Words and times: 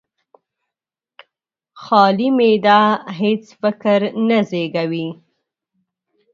خالي 1.83 2.29
معده 2.37 2.81
هېڅ 3.19 3.43
فکر 3.61 3.99
نه 4.27 4.39
زېږوي. 4.49 5.07